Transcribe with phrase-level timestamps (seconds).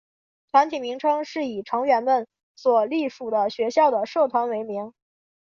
[0.51, 4.95] 团体名称是以成员们所隶属的学校的社团为名。